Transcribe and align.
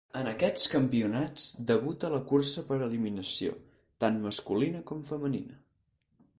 En 0.19 0.27
aquests 0.29 0.63
campionats 0.75 1.45
debuta 1.73 2.09
la 2.15 2.21
cursa 2.33 2.65
per 2.71 2.79
eliminació, 2.87 3.55
tant 4.05 4.21
masculina 4.27 4.85
com 4.93 5.09
femenina. 5.15 5.63